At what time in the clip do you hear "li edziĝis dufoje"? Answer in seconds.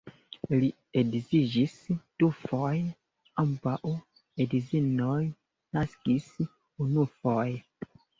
0.61-2.79